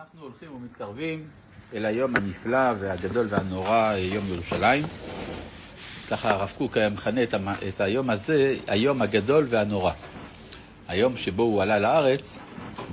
[0.00, 1.28] אנחנו הולכים ומתקרבים
[1.74, 4.82] אל היום הנפלא והגדול והנורא, יום ירושלים.
[6.10, 7.20] ככה הרב קוק היה מכנה
[7.68, 9.92] את היום הזה, היום הגדול והנורא.
[10.88, 12.38] היום שבו הוא עלה לארץ,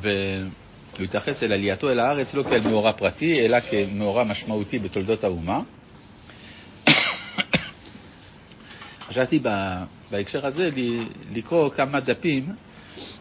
[0.01, 5.59] והוא התייחס אל עלייתו אל הארץ לא כאל מאורע פרטי, אלא כמאורע משמעותי בתולדות האומה.
[9.07, 9.43] חשבתי
[10.11, 10.69] בהקשר הזה
[11.31, 12.55] לקרוא כמה דפים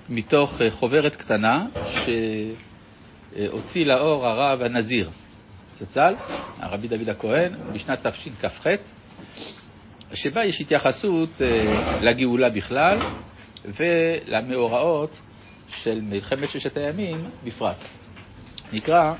[0.09, 1.66] מתוך חוברת קטנה
[3.37, 5.11] שהוציא לאור הרב הנזיר,
[5.74, 6.15] זצ"ל,
[6.59, 8.66] הרבי דוד הכהן, בשנת תשכ"ח,
[10.15, 11.30] שבה יש התייחסות
[12.01, 12.98] לגאולה בכלל
[13.64, 15.20] ולמאורעות
[15.69, 17.77] של מלחמת ששת הימים בפרט.
[18.73, 19.14] נקרא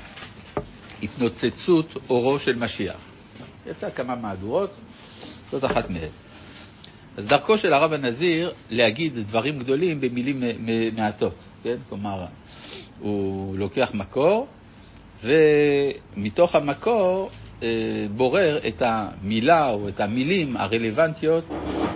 [1.03, 2.97] התנוצצות אורו של משיח.
[3.65, 4.73] יצא כמה מהדורות,
[5.51, 6.09] זאת אחת מהן.
[7.17, 10.43] אז דרכו של הרב הנזיר להגיד דברים גדולים במילים
[10.95, 11.75] מעטות, כן?
[11.89, 12.25] כלומר,
[12.99, 14.47] הוא לוקח מקור,
[15.23, 17.29] ומתוך המקור
[17.63, 17.67] אה,
[18.15, 21.45] בורר את המילה או את המילים הרלוונטיות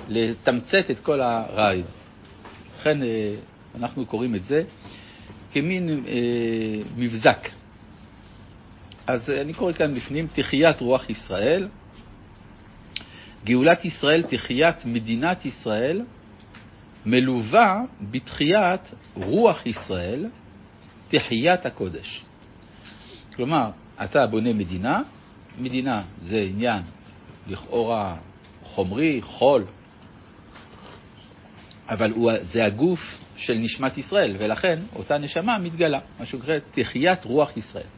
[0.08, 1.88] לתמצת את כל הרעיון.
[2.80, 3.36] לכן אה,
[3.76, 4.64] אנחנו קוראים את זה
[5.52, 6.14] כמין אה,
[6.98, 7.48] מבזק.
[9.08, 11.68] אז אני קורא כאן בפנים, תחיית רוח ישראל,
[13.46, 16.02] גאולת ישראל, תחיית מדינת ישראל,
[17.06, 18.82] מלווה בתחיית
[19.16, 20.26] רוח ישראל,
[21.12, 22.24] תחיית הקודש.
[23.36, 23.72] כלומר,
[24.04, 25.02] אתה בונה מדינה,
[25.60, 26.82] מדינה זה עניין
[27.48, 28.16] לכאורה
[28.64, 29.66] חומרי, חול,
[31.90, 33.00] אבל הוא, זה הגוף
[33.36, 37.92] של נשמת ישראל, ולכן אותה נשמה מתגלה, מה שנקרא תחיית רוח ישראל.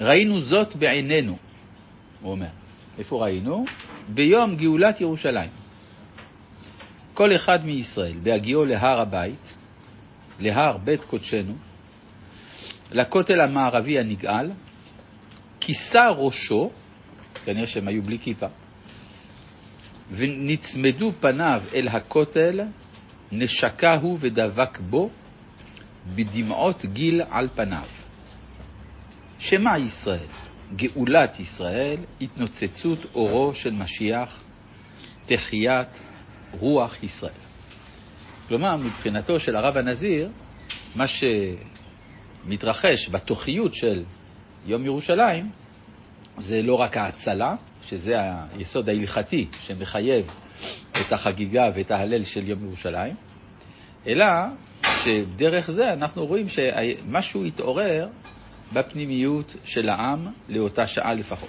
[0.00, 1.38] ראינו זאת בעינינו,
[2.20, 2.50] הוא אומר.
[2.98, 3.64] איפה ראינו?
[4.08, 5.50] ביום גאולת ירושלים.
[7.14, 9.54] כל אחד מישראל, בהגיעו להר הבית,
[10.38, 11.54] להר בית קודשנו,
[12.92, 14.50] לכותל המערבי הנגאל,
[15.60, 16.70] כיסה ראשו,
[17.44, 18.46] כנראה שהם היו בלי כיפה,
[20.10, 22.60] ונצמדו פניו אל הכותל,
[23.32, 25.10] נשקהו ודבק בו,
[26.14, 27.86] בדמעות גיל על פניו.
[29.38, 30.26] שמה ישראל?
[30.76, 34.42] גאולת ישראל, התנוצצות אורו של משיח,
[35.26, 35.88] תחיית
[36.52, 37.47] רוח ישראל.
[38.48, 40.28] כלומר, מבחינתו של הרב הנזיר,
[40.94, 41.04] מה
[42.46, 44.04] שמתרחש בתוכיות של
[44.66, 45.50] יום ירושלים
[46.38, 48.14] זה לא רק ההצלה, שזה
[48.52, 50.26] היסוד ההלכתי שמחייב
[51.00, 53.14] את החגיגה ואת ההלל של יום ירושלים,
[54.06, 54.26] אלא
[55.04, 58.08] שדרך זה אנחנו רואים שמשהו התעורר
[58.72, 61.48] בפנימיות של העם לאותה שעה לפחות.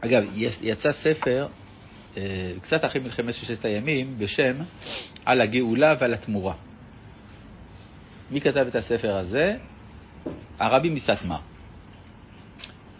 [0.00, 0.22] אגב,
[0.62, 1.46] יצא ספר
[2.62, 4.56] קצת אחרי מלחמת ששת הימים בשם
[5.24, 6.54] על הגאולה ועל התמורה.
[8.30, 9.56] מי כתב את הספר הזה?
[10.58, 11.38] הרבי מסטמר.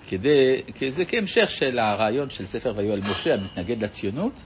[0.09, 4.41] כדי, זה כהמשך של הרעיון של ספר ויהיו על משה המתנגד לציונות,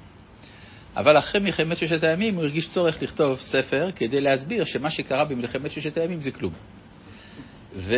[0.97, 5.71] אבל אחרי מלחמת ששת הימים הוא הרגיש צורך לכתוב ספר כדי להסביר שמה שקרה במלחמת
[5.71, 6.53] ששת הימים זה כלום.
[7.77, 7.95] ו...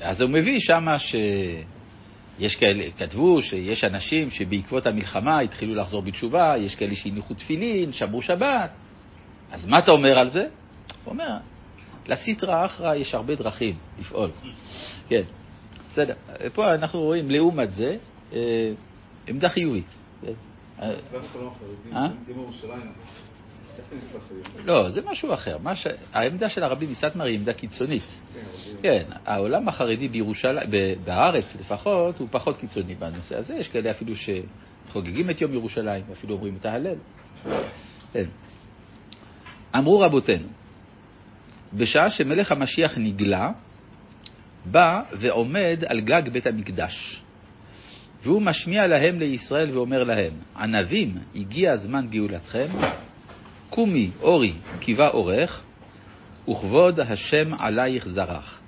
[0.00, 0.96] אז הוא מביא שמה
[2.38, 8.22] שיש כאלה, כתבו שיש אנשים שבעקבות המלחמה התחילו לחזור בתשובה, יש כאלה שהניחו תפילין, שמרו
[8.22, 8.70] שבת.
[9.52, 10.48] אז מה אתה אומר על זה?
[11.04, 11.36] הוא אומר,
[12.06, 14.30] לסיטרא אחרא יש הרבה דרכים לפעול.
[15.08, 15.22] כן,
[15.92, 16.14] בסדר.
[16.54, 17.96] פה אנחנו רואים, לעומת זה,
[18.32, 18.72] אה,
[19.26, 19.86] עמדה חיובית.
[23.90, 24.62] כן.
[24.64, 25.58] לא, זה משהו אחר.
[25.74, 25.86] ש...
[26.12, 28.02] העמדה של הרבי מסטמר היא עמדה קיצונית.
[28.82, 30.70] כן, העולם החרדי בירושלים,
[31.04, 33.54] בארץ לפחות, הוא פחות קיצוני בנושא הזה.
[33.54, 36.96] יש כאלה אפילו שחוגגים את יום ירושלים, אפילו אומרים את ההלל.
[38.12, 38.26] כן.
[39.76, 40.48] אמרו רבותינו,
[41.72, 43.52] בשעה שמלך המשיח נגלה,
[44.64, 47.22] בא ועומד על גג בית המקדש.
[48.22, 52.68] והוא משמיע להם לישראל ואומר להם, ענבים, הגיע זמן גאולתכם,
[53.70, 55.62] קומי אורי קיבה אורך,
[56.48, 58.60] וכבוד השם עלייך זרח.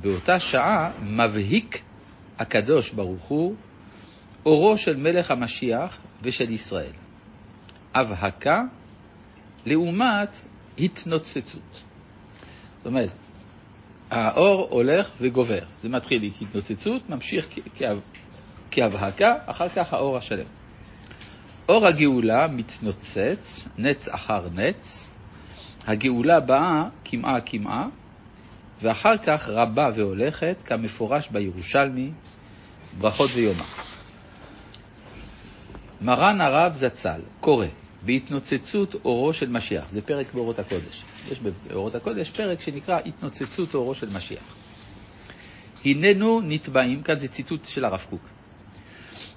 [0.00, 1.82] באותה שעה מבהיק
[2.38, 3.54] הקדוש ברוך הוא
[4.46, 6.92] אורו של מלך המשיח ושל ישראל.
[7.94, 8.62] הבהקה
[9.66, 10.30] לעומת
[10.78, 11.82] התנוצצות.
[12.76, 13.10] זאת אומרת,
[14.10, 15.64] האור הולך וגובר.
[15.78, 17.48] זה מתחיל כהתנוצצות, ממשיך
[18.70, 20.46] כהבהקה, אחר כך האור השלם.
[21.68, 25.08] אור הגאולה מתנוצץ, נץ אחר נץ,
[25.86, 27.88] הגאולה באה קמעה קמעה,
[28.82, 32.10] ואחר כך רבה והולכת, כמפורש בירושלמי,
[32.98, 33.64] ברכות ויומא.
[36.00, 37.66] מרן הרב זצ"ל קורא
[38.02, 39.84] בהתנוצצות אורו של משיח.
[39.90, 41.04] זה פרק באורות הקודש.
[41.30, 44.56] יש באורות הקודש פרק שנקרא התנוצצות אורו של משיח.
[45.84, 48.20] הננו נתבעים, כאן זה ציטוט של הרב קוק,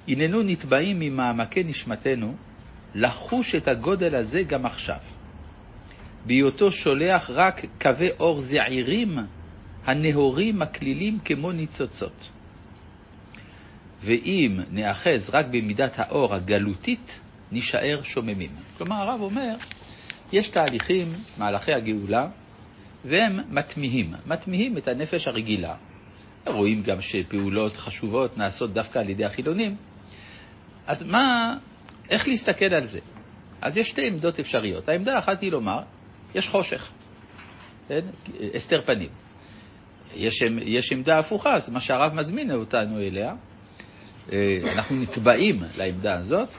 [0.07, 2.35] הננו נתבעים ממעמקי נשמתנו
[2.95, 4.99] לחוש את הגודל הזה גם עכשיו.
[6.25, 9.17] בהיותו שולח רק קווי אור זעירים
[9.85, 12.29] הנהורים מקלילים כמו ניצוצות.
[14.03, 17.19] ואם נאחז רק במידת האור הגלותית,
[17.51, 18.51] נישאר שוממים.
[18.77, 19.55] כלומר, הרב אומר,
[20.31, 22.27] יש תהליכים, מהלכי הגאולה,
[23.05, 24.13] והם מתמיהים.
[24.25, 25.75] מתמיהים את הנפש הרגילה.
[26.47, 29.75] רואים גם שפעולות חשובות נעשות דווקא על ידי החילונים.
[30.87, 31.57] אז מה,
[32.09, 32.99] איך להסתכל על זה?
[33.61, 34.89] אז יש שתי עמדות אפשריות.
[34.89, 35.79] העמדה האחת היא לומר,
[36.35, 36.91] יש חושך,
[37.87, 38.05] כן?
[38.53, 39.09] הסתר פנים.
[40.13, 43.35] יש, יש עמדה הפוכה, זה מה שהרב מזמין אותנו אליה.
[44.31, 46.49] אה, אנחנו נתבעים לעמדה הזאת,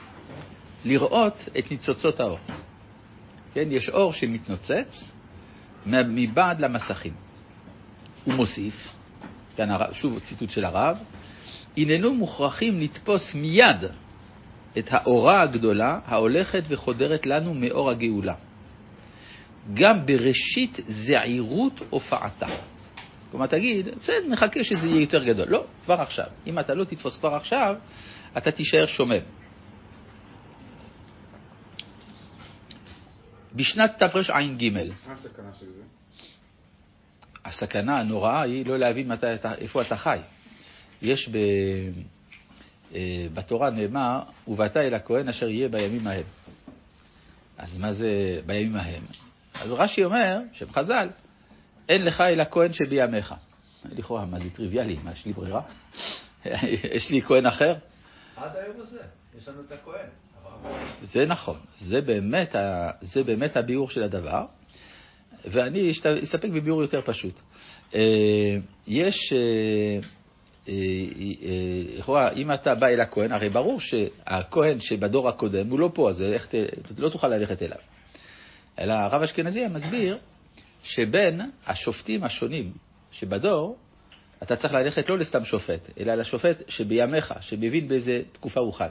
[0.85, 2.39] לראות את ניצוצות האור.
[3.53, 5.11] כן, יש אור שמתנוצץ
[5.85, 7.13] מבעד למסכים.
[8.23, 8.93] הוא מוסיף,
[9.55, 10.99] כאן שוב ציטוט של הרב,
[11.77, 13.85] הננו מוכרחים לתפוס מיד
[14.77, 18.35] את האורה הגדולה ההולכת וחודרת לנו מאור הגאולה.
[19.73, 22.47] גם בראשית זעירות הופעתה.
[23.31, 25.47] כלומר, תגיד, בסדר, נחכה שזה יהיה יותר גדול.
[25.49, 26.25] לא, כבר עכשיו.
[26.47, 27.75] אם אתה לא תתפוס כבר עכשיו,
[28.37, 29.21] אתה תישאר שומם.
[33.55, 34.69] בשנת תרע"ג.
[34.69, 35.83] מה הסכנה של זה?
[37.45, 39.25] הסכנה הנוראה היא לא להבין מתי,
[39.57, 40.19] איפה אתה חי.
[41.01, 41.37] יש ב...
[42.95, 46.23] אה, בתורה נאמר, ובאת אל הכהן אשר יהיה בימים ההם.
[47.57, 49.03] אז מה זה בימים ההם?
[49.53, 51.09] אז רש"י אומר, שם חז"ל,
[51.89, 53.35] אין לך אלא כהן שבימיך.
[53.85, 54.99] לכאורה, מה זה טריוויאלי?
[55.03, 55.61] מה, יש לי ברירה?
[56.95, 57.75] יש לי כהן אחר?
[58.35, 58.99] עד היום הזה,
[59.37, 60.05] יש לנו את הכהן.
[61.01, 62.55] זה נכון, זה באמת,
[63.01, 64.45] זה באמת הביאור של הדבר,
[65.45, 65.91] ואני
[66.23, 67.39] אסתפק בביאור יותר פשוט.
[67.95, 68.57] אה,
[68.87, 70.07] יש, אה,
[71.97, 76.21] לכאורה, אם אתה בא אל הכהן, הרי ברור שהכהן שבדור הקודם הוא לא פה, אז
[76.21, 76.47] איך,
[76.97, 77.77] לא תוכל ללכת אליו.
[78.79, 80.17] אלא הרב אשכנזי מסביר
[80.83, 82.71] שבין השופטים השונים
[83.11, 83.77] שבדור,
[84.43, 88.87] אתה צריך ללכת לא לסתם שופט, אלא לשופט שבימיך, שמבין באיזה תקופה הוא חי.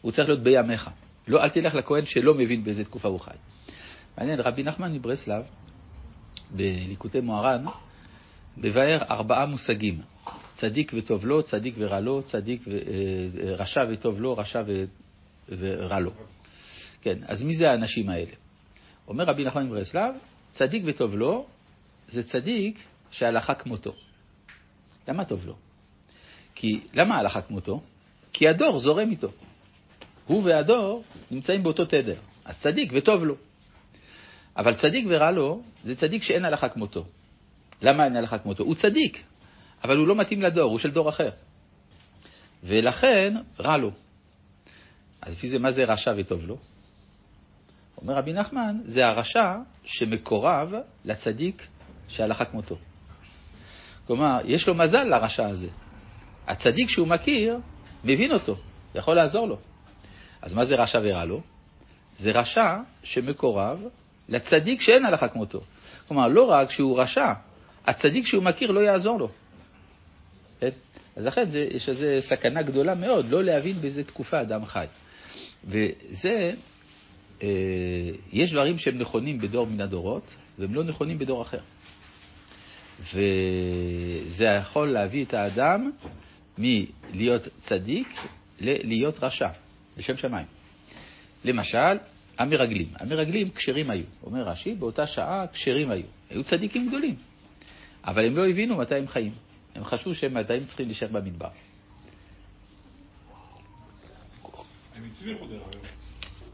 [0.00, 0.90] הוא צריך להיות בימיך.
[1.28, 3.34] לא, אל תלך לכהן שלא מבין באיזה תקופה הוא חי.
[4.18, 5.44] מעניין, רבי נחמן מברסלב,
[6.50, 7.64] בליקוטי מוהר"ן,
[8.56, 10.11] מבאר ארבעה מושגים.
[10.62, 12.70] צדיק וטוב לו, צדיק ורע לו, צדיק ו...
[12.70, 14.84] אה, רשע וטוב לו, רשע ו...
[15.48, 16.10] ורע לו.
[17.00, 18.32] כן, אז מי זה האנשים האלה?
[19.08, 20.14] אומר רבי נחמן מברסלב,
[20.50, 21.46] צדיק וטוב לו,
[22.08, 22.78] זה צדיק
[23.10, 23.94] שהלכה כמותו.
[25.08, 25.56] למה טוב לו?
[26.54, 27.82] כי, למה הלכה כמותו?
[28.32, 29.30] כי הדור זורם איתו.
[30.26, 32.16] הוא והדור נמצאים באותו תדר.
[32.44, 33.36] אז צדיק וטוב לו.
[34.56, 37.04] אבל צדיק ורע לו, זה צדיק שאין הלכה כמותו.
[37.82, 38.64] למה אין הלכה כמותו?
[38.64, 39.24] הוא צדיק,
[39.84, 41.30] אבל הוא לא מתאים לדור, הוא של דור אחר.
[42.64, 43.90] ולכן רע לו.
[45.22, 46.58] אז לפי זה, מה זה רשע וטוב לו?
[48.00, 50.74] אומר רבי נחמן, זה הרשע שמקורב
[51.04, 51.66] לצדיק
[52.08, 52.78] שהלכה כמותו.
[54.06, 55.68] כלומר, יש לו מזל לרשע הזה.
[56.46, 57.58] הצדיק שהוא מכיר,
[58.04, 58.56] מבין אותו,
[58.94, 59.58] יכול לעזור לו.
[60.42, 61.40] אז מה זה רשע ורע לו?
[62.18, 63.84] זה רשע שמקורב
[64.28, 65.60] לצדיק שאין הלכה כמותו.
[66.08, 67.32] כלומר, לא רק שהוא רשע,
[67.86, 69.28] הצדיק שהוא מכיר לא יעזור לו.
[71.16, 74.86] אז לכן זה, יש איזו סכנה גדולה מאוד לא להבין באיזה תקופה אדם חי.
[75.64, 76.54] וזה,
[77.42, 77.48] אה,
[78.32, 81.60] יש דברים שהם נכונים בדור מן הדורות, והם לא נכונים בדור אחר.
[83.00, 85.90] וזה יכול להביא את האדם
[86.58, 88.08] מלהיות צדיק
[88.60, 89.48] ללהיות רשע,
[89.96, 90.46] לשם שמיים.
[91.44, 91.96] למשל,
[92.38, 92.88] המרגלים.
[92.94, 94.04] המרגלים כשרים היו.
[94.22, 96.04] אומר רש"י, באותה שעה כשרים היו.
[96.30, 97.14] היו צדיקים גדולים,
[98.04, 99.32] אבל הם לא הבינו מתי הם חיים.
[99.74, 101.48] הם חשבו שהם עדיין צריכים להישאר במדבר.
[104.94, 105.80] הם הצליחו דרך אגב.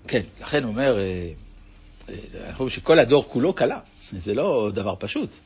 [0.09, 1.33] כן, לכן הוא אומר, אה,
[2.09, 3.81] אה, חושב שכל הדור כולו קלה,
[4.13, 5.37] זה לא דבר פשוט.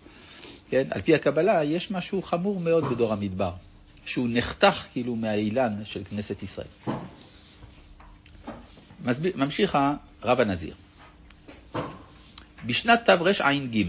[0.68, 3.52] כן, על פי הקבלה יש משהו חמור מאוד בדור המדבר,
[4.04, 6.66] שהוא נחתך כאילו מהאילן של כנסת ישראל.
[9.34, 9.78] ממשיך
[10.22, 10.74] הרב הנזיר.
[12.66, 13.82] בשנת תרע"ג,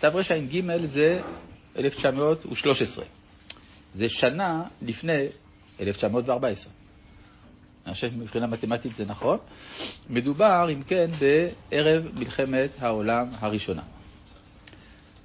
[0.00, 1.22] תרע"ג זה
[1.76, 3.04] 1913,
[3.94, 5.26] זה שנה לפני
[5.80, 6.72] 1914.
[7.86, 9.38] אני חושב שמבחינה מתמטית זה נכון.
[10.10, 13.82] מדובר, אם כן, בערב מלחמת העולם הראשונה.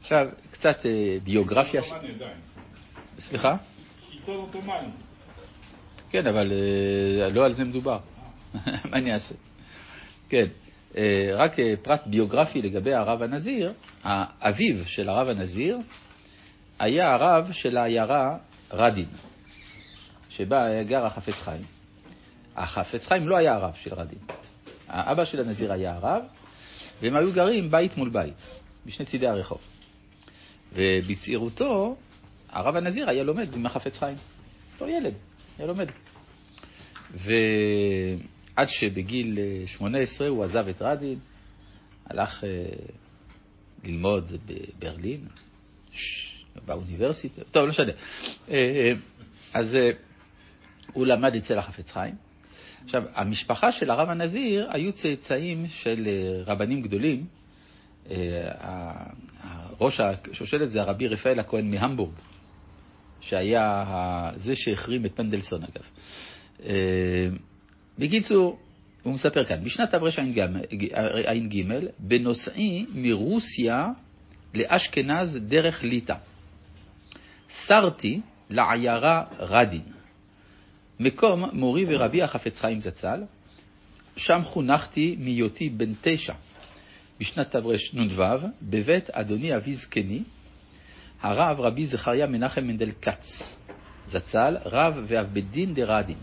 [0.02, 1.82] עכשיו, קצת אה, ביוגרפיה...
[3.20, 3.56] סליחה?
[4.12, 4.88] שלטון עות'מאני.
[6.10, 8.00] כן, אבל אה, לא על זה מדובר.
[8.90, 9.36] מה אני אעשה?
[10.30, 10.46] כן,
[10.98, 15.78] אה, רק אה, פרט ביוגרפי לגבי הרב הנזיר, האביו של הרב הנזיר
[16.80, 18.38] היה הרב של העיירה
[18.72, 19.10] רדין,
[20.30, 21.64] שבה גר החפץ חיים.
[22.56, 24.20] החפץ חיים לא היה הרב של רדין.
[24.88, 26.24] האבא של הנזיר היה הרב,
[27.02, 28.34] והם היו גרים בית מול בית,
[28.86, 29.62] בשני צידי הרחוב.
[30.74, 31.96] ובצעירותו,
[32.50, 34.18] הרב הנזיר היה לומד עם החפץ חיים.
[34.74, 35.14] אותו ילד,
[35.58, 35.88] היה לומד.
[37.14, 41.20] ועד שבגיל 18 הוא עזב את רדין,
[42.06, 42.50] הלך אה,
[43.84, 45.28] ללמוד בברלין,
[46.66, 47.92] באוניברסיטה, טוב, לא משנה.
[48.50, 48.94] אה, אה,
[49.54, 49.78] אז
[50.94, 52.16] הוא למד אצל החפץ חיים.
[52.86, 56.08] עכשיו, המשפחה של הרב הנזיר היו צאצאים של
[56.46, 57.26] רבנים גדולים.
[59.82, 62.14] ראש השושלת זה הרבי רפאל הכהן מהמבורג,
[63.22, 65.84] שהיה זה שהחרים את פנדלסון אגב.
[68.00, 68.60] בקיצור,
[69.04, 70.42] הוא מספר כאן, בשנת תרע"ג,
[72.00, 73.88] בנוסעי מרוסיה
[74.54, 76.16] לאשכנז דרך ליטא,
[77.50, 79.84] סרתי לעיירה רדין,
[81.00, 83.24] מקום מורי ורבי החפץ חיים זצ"ל,
[84.18, 86.34] שם חונכתי מהיותי בן תשע,
[87.20, 88.24] בשנת תרנ"ו,
[88.62, 90.24] בבית אדוני אבי זקני,
[91.22, 93.56] הרב רבי זכריה מנחם מנדל כץ,
[94.06, 96.18] זצ"ל, רב ואב בית דין דרדין.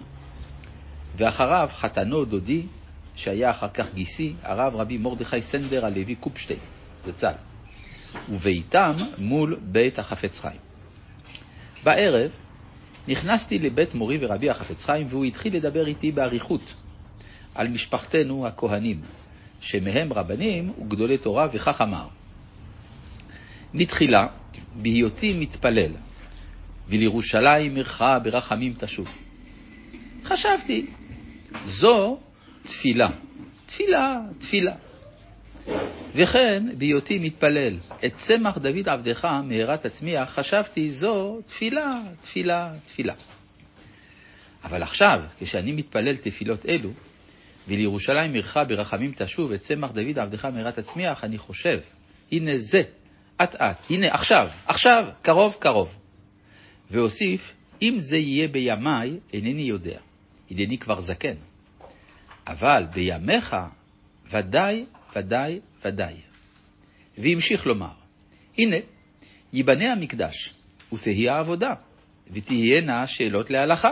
[1.17, 2.67] ואחריו חתנו דודי,
[3.15, 6.61] שהיה אחר כך גיסי, הרב רבי מרדכי סנדר הלוי קופשטיין,
[7.05, 7.35] זצ"ל,
[8.29, 10.66] וביתם מול בית החפץ חיים.
[11.87, 12.31] בערב
[13.09, 16.75] נכנסתי לבית מורי ורבי החפץ חיים, והוא התחיל לדבר איתי באריכות
[17.55, 19.01] על משפחתנו הכהנים,
[19.61, 22.07] שמהם רבנים וגדולי תורה, וכך אמר:
[23.75, 24.27] מתחילה,
[24.75, 25.93] בהיותי מתפלל,
[26.89, 29.09] ולירושלים עירך ברחמים תשוב.
[30.25, 30.87] חשבתי
[31.65, 32.19] זו
[32.63, 33.09] תפילה.
[33.67, 34.75] תפילה, תפילה.
[36.15, 43.15] וכן, בהיותי מתפלל, את צמח דוד עבדך מהרה תצמיח, חשבתי זו תפילה, תפילה, תפילה.
[44.65, 46.91] אבל עכשיו, כשאני מתפלל תפילות אלו,
[47.69, 51.81] ולירושלים עירך ברחמים תשוב, את צמח דוד עבדך מהרה תצמיח, אני חושב,
[52.33, 52.83] הנה זה,
[53.43, 55.89] אט אט, הנה עכשיו, עכשיו, קרוב קרוב.
[56.91, 59.99] והוסיף, אם זה יהיה בימיי, אינני יודע.
[60.51, 61.35] הנני כבר זקן.
[62.47, 63.57] אבל בימיך
[64.31, 64.85] ודאי,
[65.17, 66.15] ודאי, ודאי.
[67.19, 67.93] והמשיך לומר,
[68.59, 68.77] הנה,
[69.53, 70.55] ייבנה המקדש,
[70.93, 71.75] ותהיה עבודה,
[72.31, 73.91] ותהיינה שאלות להלכה,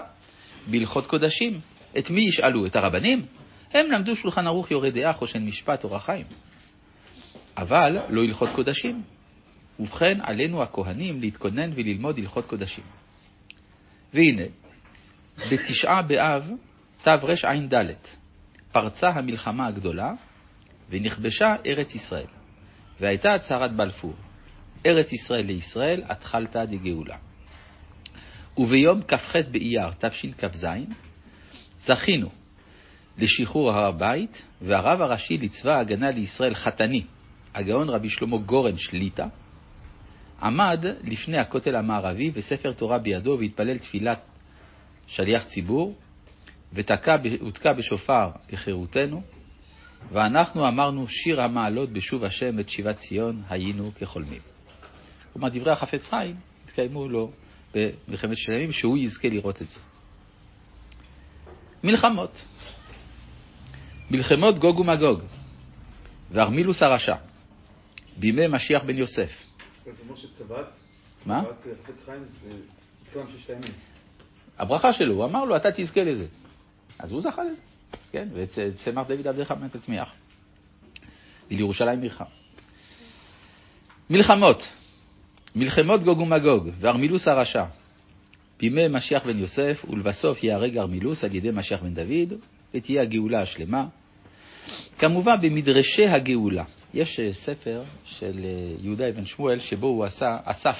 [0.66, 1.60] בהלכות קודשים.
[1.98, 2.66] את מי ישאלו?
[2.66, 3.26] את הרבנים?
[3.72, 6.26] הם למדו שולחן ערוך יורה דעה, חושן משפט, אורח חיים.
[7.56, 9.02] אבל לא הלכות קודשים.
[9.80, 12.84] ובכן, עלינו הכהנים להתכונן וללמוד הלכות קודשים.
[14.14, 14.42] והנה,
[15.50, 16.50] בתשעה באב
[17.02, 17.74] תרע"ד
[18.72, 20.12] פרצה המלחמה הגדולה
[20.90, 22.26] ונכבשה ארץ ישראל,
[23.00, 24.14] והייתה הצהרת בלפור,
[24.86, 27.16] ארץ ישראל לישראל, התחלתא דגאולה.
[28.58, 30.66] וביום כ"ח באייר תשכ"ז
[31.84, 32.28] זכינו
[33.18, 37.04] לשחרור הר הבית, והרב הראשי לצבא ההגנה לישראל חתני,
[37.54, 39.26] הגאון רבי שלמה גורן שליטא,
[40.42, 44.20] עמד לפני הכותל המערבי וספר תורה בידו והתפלל תפילת
[45.06, 45.94] שליח ציבור,
[46.72, 49.22] ותקע בשופר לחירותנו,
[50.12, 54.40] ואנחנו אמרנו שיר המעלות בשוב השם את שיבת ציון היינו כחולמים.
[55.32, 57.32] כלומר, דברי החפץ חיים התקיימו לו
[57.74, 59.78] במלחמת ששת הימים, שהוא יזכה לראות את זה.
[61.84, 62.44] מלחמות.
[64.10, 65.20] מלחמות גוג ומגוג,
[66.30, 67.16] וארמילוס הרשע,
[68.16, 69.30] בימי משיח בן יוסף.
[71.26, 71.42] מה?
[74.58, 76.26] הברכה שלו, הוא אמר לו, אתה תזכה לזה.
[76.98, 77.60] אז הוא זכה לזה,
[78.12, 80.12] כן, וצמח דוד עבדך מן תצמיח.
[81.50, 82.22] ולירושלים עירך.
[84.10, 84.68] מלחמות,
[85.56, 87.64] מלחמות גוג ומגוג, וארמילוס הרשע,
[88.58, 92.38] בימי משיח בן יוסף, ולבסוף ייהרג ארמילוס על ידי משיח בן דוד,
[92.74, 93.86] ותהיה הגאולה השלמה.
[94.98, 96.64] כמובן במדרשי הגאולה.
[96.94, 100.76] יש אה, ספר של אה, יהודה אבן שמואל שבו הוא עשה, אסף,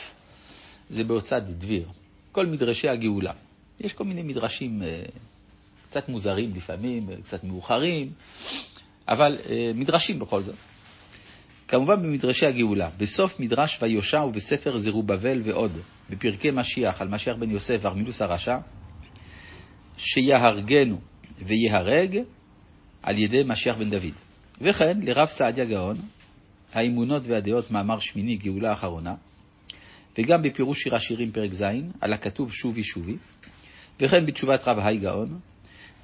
[0.90, 1.88] זה בהוצאת דביר,
[2.33, 3.33] כל מדרשי הגאולה.
[3.80, 5.02] יש כל מיני מדרשים אה,
[5.94, 8.12] קצת מוזרים לפעמים, קצת מאוחרים,
[9.08, 10.54] אבל אה, מדרשים בכל זאת.
[11.68, 15.72] כמובן במדרשי הגאולה, בסוף מדרש ויושע ובספר זרובבל ועוד,
[16.10, 18.58] בפרקי משיח על משיח בן יוסף וארמילוס הרשע,
[19.96, 21.00] שיהרגנו
[21.38, 22.18] ויהרג
[23.02, 24.14] על ידי משיח בן דוד.
[24.60, 25.96] וכן לרב סעדיה גאון,
[26.72, 29.14] האמונות והדעות, מאמר שמיני, גאולה אחרונה,
[30.18, 31.64] וגם בפירוש שיר השירים פרק ז',
[32.00, 33.16] על הכתוב שובי שובי,
[34.00, 35.38] וכן בתשובת רב היי גאון,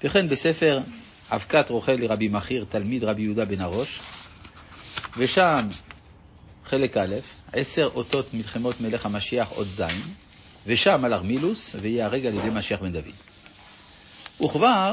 [0.04, 0.80] וכן בספר
[1.30, 4.00] אבקת רוכל לרבי מחיר, תלמיד רבי יהודה בן הראש,
[5.16, 5.69] ושם
[6.64, 7.14] חלק א',
[7.52, 9.83] עשר אותות מלחמות מלך המשיח עוד ז',
[10.66, 13.14] ושם על ארמילוס, וייהרג על ידי משיח בן דוד.
[14.45, 14.92] וכבר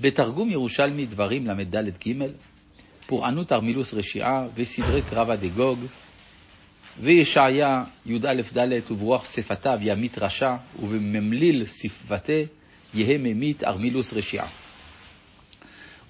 [0.00, 1.76] בתרגום ירושלמי דברים ל"ד
[2.08, 2.12] ג',
[3.06, 5.78] פורענות ארמילוס רשיעה וסדרי קרבה דגוג,
[7.00, 12.42] וישעיה י"א ד' וברוח שפתיו ימית רשע, ובממליל שפבתה
[12.94, 14.48] יהא ממית ארמילוס רשיעה.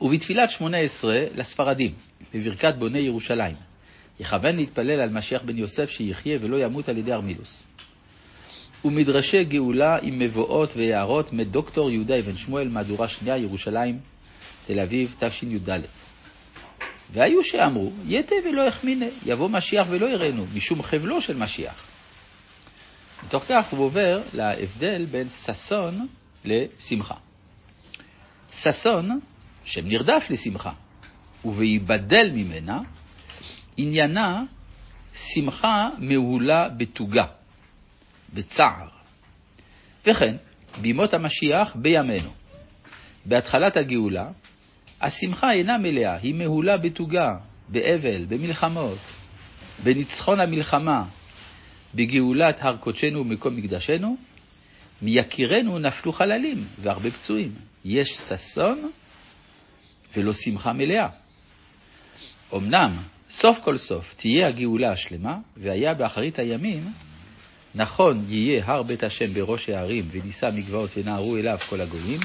[0.01, 1.93] ובתפילת שמונה עשרה לספרדים,
[2.35, 3.57] בברכת בוני ירושלים,
[4.21, 7.63] יכוון להתפלל על משיח בן יוסף שיחיה ולא ימות על ידי ארמילוס.
[8.85, 13.99] ומדרשי גאולה עם מבואות ויערות מדוקטור יהודה אבן שמואל, מהדורה שנייה, ירושלים,
[14.67, 15.81] תל אביב, תשי"ד.
[17.13, 21.85] והיו שאמרו, יתה ולא יחמינה, יבוא משיח ולא יראנו, משום חבלו של משיח.
[23.27, 26.07] מתוך כך הוא עובר להבדל בין ששון
[26.45, 27.15] לשמחה.
[28.61, 29.21] ששון,
[29.65, 30.73] שם נרדף לשמחה,
[31.45, 32.81] ובהיבדל ממנה,
[33.77, 34.43] עניינה
[35.35, 37.27] שמחה מהולה בתוגה,
[38.35, 38.89] בצער.
[40.07, 40.37] וכן,
[40.81, 42.31] בימות המשיח בימינו.
[43.25, 44.29] בהתחלת הגאולה,
[45.01, 47.37] השמחה אינה מלאה, היא מהולה בתוגה,
[47.69, 48.99] באבל, במלחמות,
[49.85, 51.05] בניצחון המלחמה,
[51.95, 54.17] בגאולת הר קודשנו ומקום מקדשנו,
[55.05, 57.53] מיקירנו נפלו חללים והרבה פצועים.
[57.85, 58.91] יש ששון
[60.17, 61.09] ולא שמחה מלאה.
[62.55, 62.97] אמנם,
[63.31, 66.93] סוף כל סוף תהיה הגאולה השלמה, והיה באחרית הימים,
[67.75, 72.21] נכון יהיה הר בית השם בראש הערים, ונישא מגבעות ונערו אליו כל הגויים,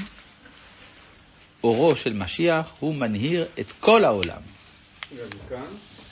[1.64, 4.40] אורו של משיח הוא מנהיר את כל העולם.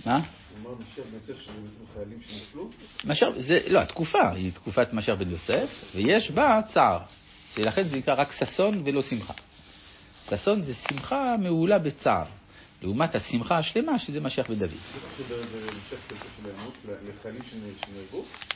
[0.06, 0.20] מה?
[3.04, 6.98] משיח, זה, לא, התקופה היא תקופת משיח בן יוסף, ויש בה צער,
[7.54, 9.32] שלכן זה נקרא רק ששון ולא שמחה.
[10.30, 12.24] ששון זה שמחה מעולה בצער,
[12.82, 14.70] לעומת השמחה השלמה שזה משיח בן דוד.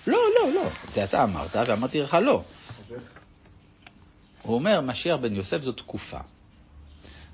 [0.07, 2.43] לא, לא, לא, זה אתה אמרת ואמרתי לך לא.
[4.43, 6.19] הוא אומר, משיח בן יוסף זו תקופה.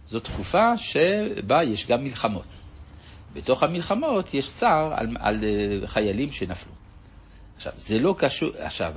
[0.07, 2.45] זו תקופה שבה יש גם מלחמות.
[3.38, 6.72] בתוך המלחמות יש צער על, על אה, חיילים שנפלו.
[7.57, 8.92] עכשיו, זה לא קשור, עכשיו,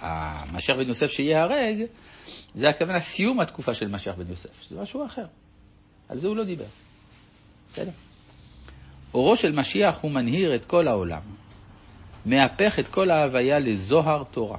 [0.00, 1.84] המשיח בן יוסף שייהרג,
[2.54, 5.26] זה הכוונה סיום התקופה של משיח בן יוסף, זה משהו אחר.
[6.08, 6.64] על זה הוא לא דיבר.
[7.72, 7.90] בסדר?
[9.14, 11.22] אורו של משיח הוא מנהיר את כל העולם,
[12.26, 14.58] מהפך את כל ההוויה לזוהר תורה.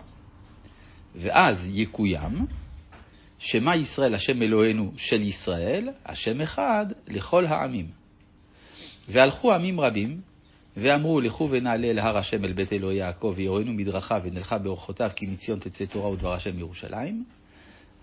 [1.16, 2.46] ואז יקוים
[3.40, 8.03] שמע ישראל השם אלוהינו של ישראל, השם אחד לכל העמים.
[9.10, 10.22] והלכו עמים רבים,
[10.78, 15.26] ואמרו לכו ונעלה אל הר השם אל בית אלוהי יעקב, ויראנו מדרכיו ונלכה באורחותיו, כי
[15.26, 17.24] מציון תצא תורה ודבר השם מירושלים.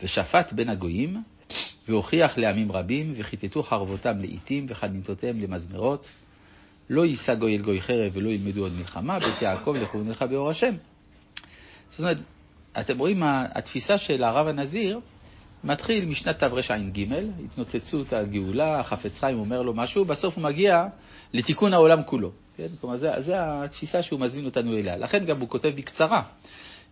[0.03, 1.23] ושפט בין הגויים,
[1.89, 6.07] והוכיח לעמים רבים, וכיתתו חרבותם לעיתים, וחניתותיהם למזמרות.
[6.91, 10.51] לא יישא גוי אל גוי חרב ולא ילמדו עוד מלחמה, בית יעקב לכו ונלכה באור
[10.51, 10.75] השם.
[11.91, 12.17] זאת אומרת,
[12.81, 15.01] אתם רואים, התפיסה של הרב הנזיר
[15.65, 17.05] מתחיל משנת תרע"ג,
[17.45, 20.85] התנוצצות הגאולה, החפץ חיים אומר לו משהו, בסוף הוא מגיע
[21.33, 22.33] לתיקון העולם כולו.
[22.57, 22.67] כן?
[22.81, 24.97] כלומר, זו התפיסה שהוא מזמין אותנו אליה.
[24.97, 26.23] לכן גם הוא כותב בקצרה,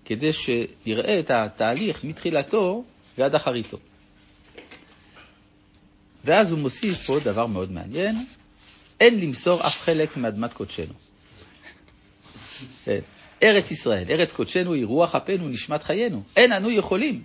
[0.04, 2.85] כדי שנראה את התהליך מתחילתו
[3.18, 3.78] ועד אחריתו.
[6.24, 8.16] ואז הוא מוסיף פה דבר מאוד מעניין,
[9.00, 10.94] אין למסור אף חלק מאדמת קודשנו.
[12.85, 13.00] כן.
[13.42, 16.22] ארץ ישראל, ארץ קודשנו היא רוח אפינו, נשמת חיינו.
[16.37, 17.22] אין אנו יכולים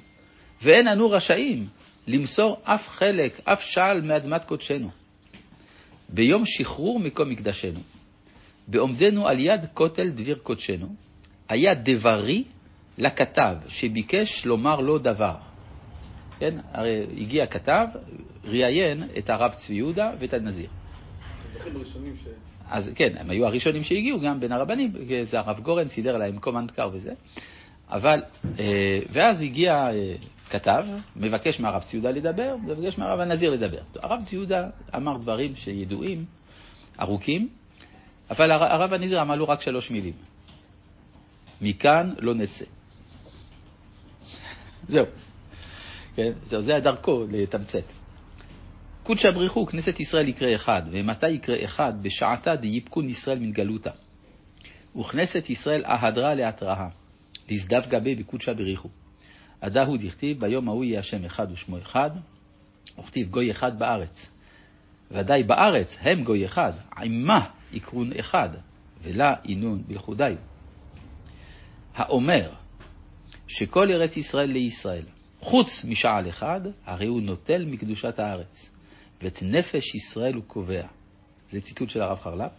[0.64, 1.66] ואין אנו רשאים
[2.08, 4.90] למסור אף חלק, אף שעל מאדמת קודשנו.
[6.10, 7.80] ביום שחרור מקום מקדשנו,
[8.68, 10.88] בעומדנו על יד כותל דביר קודשנו,
[11.50, 12.44] היה דברי
[12.98, 15.36] לכתב שביקש לומר לו דבר.
[16.40, 17.86] כן, הרי הגיע כתב,
[18.44, 20.68] ראיין את הרב צבי יהודה ואת הנזיר.
[22.70, 24.92] אז כן, הם היו הראשונים שהגיעו גם בין הרבנים,
[25.24, 27.14] זה הרב גורן סידר להם קומנד קר וזה,
[27.90, 28.24] אבל,
[28.60, 30.16] אה, ואז הגיע אה,
[30.50, 33.82] כתב, מבקש מהרב ציודה לדבר, מבקש מהרב הנזיר לדבר.
[33.96, 36.26] הרב ציודה אמר דברים שידועים,
[37.00, 37.50] ארוכים,
[38.30, 40.14] אבל הרב הנזיר אמר לו רק שלוש מילים.
[41.62, 42.66] מכאן לא נצא.
[44.90, 45.06] זהו.
[46.16, 47.84] כן, זהו, זה הדרכו לתמצת.
[49.04, 51.94] קודשא בריחו, כנסת ישראל יקרה אחד, ומתי יקרה אחד?
[52.02, 53.92] בשעתה דייפקון ישראל מן גלותה.
[55.00, 56.88] וכנסת ישראל אהדרה להתראה,
[57.50, 58.90] לזדב גבי בקודשא בריחו.
[59.64, 62.10] הדהו דכתיב, ביום ההוא יהיה השם אחד ושמו אחד,
[63.00, 64.30] וכתיב גוי אחד בארץ.
[65.12, 68.50] ודאי בארץ הם גוי אחד, עמה יקרון אחד,
[69.04, 70.36] ולה אינון בלכודיו.
[71.96, 72.50] האומר
[73.48, 75.06] שכל ארץ ישראל לישראל,
[75.40, 78.72] חוץ משעל אחד, הרי הוא נוטל מקדושת הארץ,
[79.22, 80.88] ואת נפש ישראל הוא קובע.
[81.50, 82.52] זה ציטוט של הרב חרל"פ.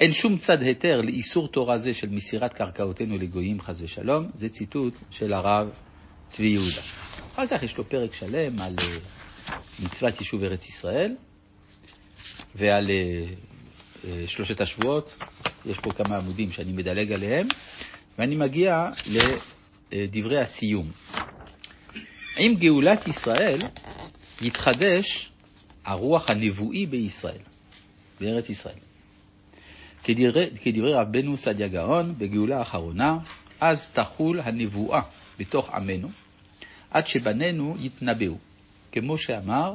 [0.00, 4.94] אין שום צד היתר לאיסור תורה זה של מסירת קרקעותינו לגויים, חס ושלום, זה ציטוט
[5.10, 5.70] של הרב
[6.28, 6.82] צבי יהודה.
[7.34, 8.98] אחר כך יש לו פרק שלם על אה,
[9.78, 11.16] מצוות יישוב ארץ ישראל
[12.54, 13.26] ועל אה,
[14.04, 15.14] אה, שלושת השבועות.
[15.66, 17.46] יש פה כמה עמודים שאני מדלג עליהם,
[18.18, 18.90] ואני מגיע
[19.92, 20.90] לדברי הסיום.
[22.36, 23.58] עם גאולת ישראל
[24.40, 25.30] יתחדש
[25.84, 27.42] הרוח הנבואי בישראל,
[28.20, 28.78] בארץ ישראל.
[30.04, 33.18] כדברי, כדברי רבנו סעדיה גאון, בגאולה האחרונה,
[33.60, 35.00] אז תחול הנבואה
[35.38, 36.08] בתוך עמנו,
[36.90, 38.36] עד שבנינו יתנבאו,
[38.92, 39.74] כמו שאמר,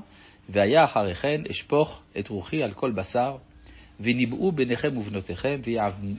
[0.49, 3.37] והיה אחרי כן אשפוך את רוחי על כל בשר,
[3.99, 5.61] וניבאו בניכם ובנותיכם,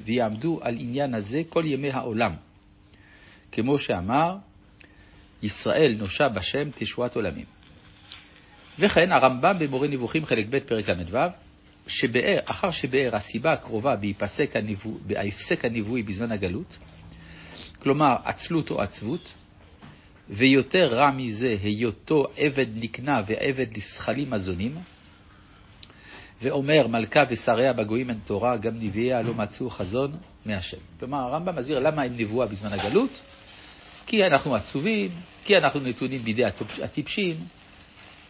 [0.05, 2.33] ויעמדו על עניין הזה כל ימי העולם.
[3.53, 4.37] כמו שאמר,
[5.43, 7.45] ישראל נושע בשם תשועת עולמים.
[8.79, 11.19] וכן הרמב"ם במורה נבוכים חלק ב' פרק ל"ו,
[11.87, 16.79] שבאר, אחר שבאר הסיבה הקרובה בהפסק, הנבוא, בהפסק הנבואי בזמן הגלות,
[17.83, 19.33] כלומר עצלות או עצבות,
[20.29, 24.77] ויותר רע מזה היותו עבד נקנה ועבד לזכלים הזונים,
[26.43, 30.17] ואומר מלכה ושריה בגויים אין תורה, גם נביאיה לא מצאו חזון
[30.47, 30.77] מהשם.
[30.99, 33.23] כלומר הרמב"ם מסביר למה אין נבואה בזמן הגלות,
[34.07, 35.11] כי אנחנו עצובים,
[35.45, 36.45] כי אנחנו נתונים בידי
[36.83, 37.37] הטיפשים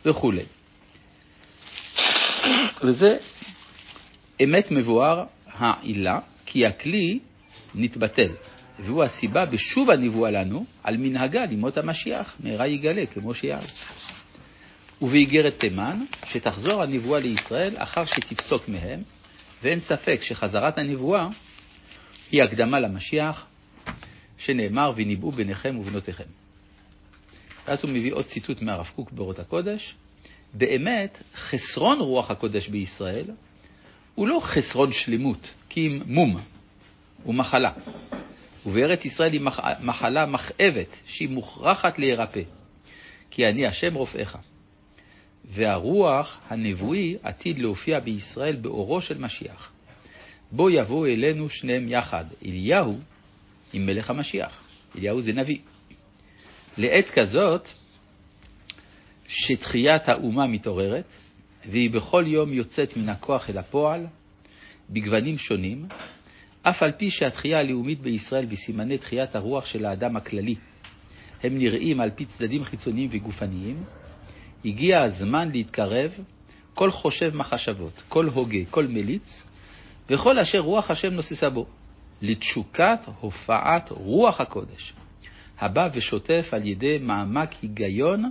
[0.04, 0.44] וכולי.
[2.82, 3.16] וזה
[4.44, 7.18] אמת מבואר העילה, כי הכלי
[7.74, 8.30] נתבטל,
[8.84, 13.64] והוא הסיבה בשוב הנבואה לנו על מנהגה לימות המשיח, מהרה יגלה כמו שיער.
[15.02, 19.02] ובאיגרת תימן, שתחזור הנבואה לישראל אחר שתפסוק מהם,
[19.62, 21.28] ואין ספק שחזרת הנבואה
[22.32, 23.46] היא הקדמה למשיח,
[24.38, 26.24] שנאמר, וניבאו בניכם ובנותיכם.
[27.66, 29.94] ואז הוא מביא עוד ציטוט מהרב קוק באורות הקודש.
[30.54, 33.26] באמת, חסרון רוח הקודש בישראל
[34.14, 36.40] הוא לא חסרון שלמות, כי אם מום,
[37.22, 37.72] הוא מחלה.
[38.66, 39.40] ובארץ ישראל היא
[39.80, 42.42] מחלה מכאבת, שהיא מוכרחת להירפא.
[43.30, 44.38] כי אני השם רופאיך.
[45.44, 49.72] והרוח הנבואי עתיד להופיע בישראל באורו של משיח.
[50.52, 52.98] בו יבואו אלינו שניהם יחד, אליהו
[53.72, 54.62] עם מלך המשיח.
[54.98, 55.58] אליהו זה נביא.
[56.78, 57.68] לעת כזאת,
[59.28, 61.04] שתחיית האומה מתעוררת,
[61.70, 64.06] והיא בכל יום יוצאת מן הכוח אל הפועל,
[64.90, 65.86] בגוונים שונים,
[66.62, 70.54] אף על פי שהתחייה הלאומית בישראל וסימני תחיית הרוח של האדם הכללי
[71.42, 73.84] הם נראים על פי צדדים חיצוניים וגופניים,
[74.64, 76.10] הגיע הזמן להתקרב
[76.74, 79.42] כל חושב מחשבות, כל הוגה, כל מליץ,
[80.10, 81.66] וכל אשר רוח השם נוססה בו,
[82.22, 84.92] לתשוקת הופעת רוח הקודש,
[85.58, 88.30] הבא ושוטף על ידי מעמק היגיון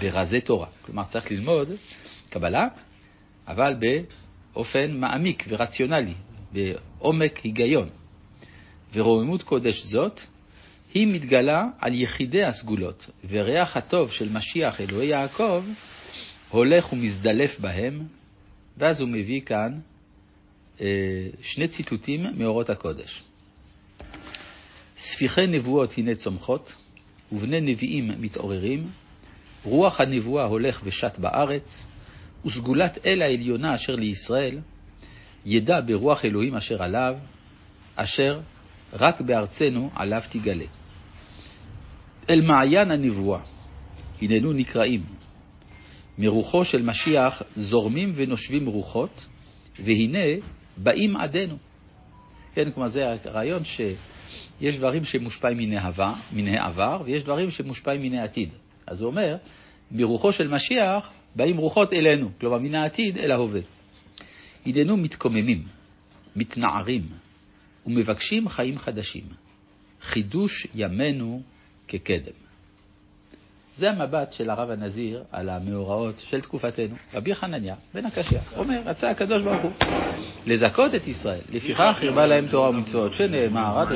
[0.00, 0.66] ברזי תורה.
[0.82, 1.68] כלומר, צריך ללמוד
[2.30, 2.68] קבלה,
[3.48, 3.74] אבל
[4.54, 6.14] באופן מעמיק ורציונלי,
[6.52, 7.88] בעומק היגיון.
[8.94, 10.20] ורוממות קודש זאת,
[10.94, 15.64] היא מתגלה על יחידי הסגולות, וריח הטוב של משיח אלוהי יעקב
[16.48, 18.02] הולך ומזדלף בהם,
[18.78, 19.78] ואז הוא מביא כאן
[20.80, 20.86] אה,
[21.42, 23.22] שני ציטוטים מאורות הקודש.
[24.96, 26.72] ספיחי נבואות הנה צומחות,
[27.32, 28.90] ובני נביאים מתעוררים,
[29.64, 31.84] רוח הנבואה הולך ושט בארץ,
[32.46, 34.58] וסגולת אל העליונה אשר לישראל,
[35.46, 37.16] ידע ברוח אלוהים אשר עליו,
[37.96, 38.40] אשר
[38.92, 40.64] רק בארצנו עליו תגלה.
[42.30, 43.40] אל מעיין הנבואה,
[44.22, 45.02] הננו נקראים.
[46.18, 49.26] מרוחו של משיח זורמים ונושבים רוחות,
[49.78, 50.42] והנה
[50.76, 51.56] באים עדינו.
[52.54, 58.14] כן, כלומר זה הרעיון שיש דברים שמושפעים מן העבר, מן העבר ויש דברים שמושפעים מן
[58.14, 58.48] העתיד.
[58.86, 59.36] אז הוא אומר,
[59.90, 63.60] מרוחו של משיח באים רוחות אלינו, כלומר מן העתיד אל ההווה.
[64.66, 65.62] הננו מתקוממים,
[66.36, 67.02] מתנערים
[67.86, 69.24] ומבקשים חיים חדשים.
[70.02, 71.42] חידוש ימינו
[71.88, 72.42] כקדם.
[73.78, 76.94] זה המבט של הרב הנזיר על המאורעות של תקופתנו.
[77.14, 79.72] רבי חנניה בן הקשיא אומר, רצה הקדוש ברוך הוא
[80.46, 83.88] לזכות את ישראל, לפיכך הרבה להם תורה ומצוות, שנאמר, עד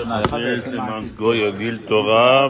[1.89, 2.49] תורה